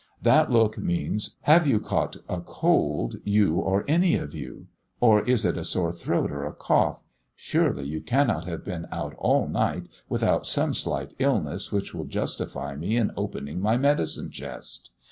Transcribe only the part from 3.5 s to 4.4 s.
or any of